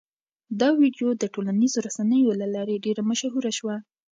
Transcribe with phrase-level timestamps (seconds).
[0.59, 3.75] دا ویډیو د ټولنیزو رسنیو له لارې ډېره مشهوره شوه.